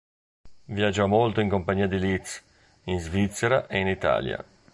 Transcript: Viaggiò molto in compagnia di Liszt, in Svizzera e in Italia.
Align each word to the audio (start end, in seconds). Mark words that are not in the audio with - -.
Viaggiò 0.65 1.05
molto 1.05 1.41
in 1.41 1.47
compagnia 1.49 1.85
di 1.85 1.99
Liszt, 1.99 2.43
in 2.85 2.99
Svizzera 2.99 3.67
e 3.67 3.77
in 3.77 3.85
Italia. 3.87 4.43